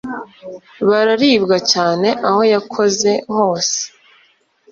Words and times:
bararibwa 0.89 1.57
cyane 1.71 2.07
aho 2.27 2.41
yakoze 2.53 3.11
hose, 3.35 3.79